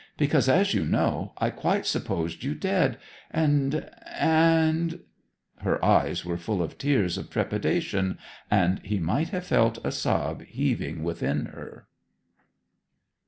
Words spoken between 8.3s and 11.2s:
and he might have felt a sob heaving